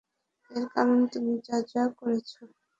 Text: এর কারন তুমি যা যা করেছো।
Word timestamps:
এর 0.51 0.65
কারন 0.73 0.99
তুমি 1.13 1.33
যা 1.47 1.57
যা 1.71 1.83
করেছো। 1.99 2.41